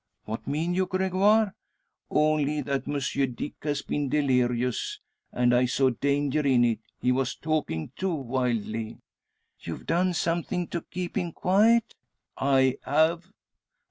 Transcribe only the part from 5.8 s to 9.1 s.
danger in it. He was talking too wildly."